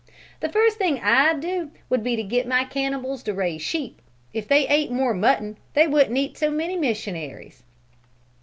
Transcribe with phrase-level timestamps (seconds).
[0.39, 4.01] The first thing I'd do would be to get my cannibals to raise sheep.
[4.33, 7.61] If they ate more mutton, they wouldn't eat so many missionaries."